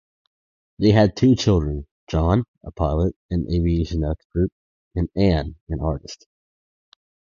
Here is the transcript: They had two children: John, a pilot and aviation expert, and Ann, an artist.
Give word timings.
They 0.79 0.93
had 0.93 1.15
two 1.15 1.35
children: 1.35 1.85
John, 2.09 2.45
a 2.65 2.71
pilot 2.71 3.15
and 3.29 3.47
aviation 3.47 4.03
expert, 4.03 4.49
and 4.95 5.09
Ann, 5.15 5.57
an 5.69 5.79
artist. 5.79 6.25